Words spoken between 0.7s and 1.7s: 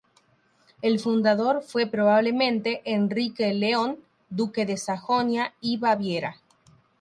El fundador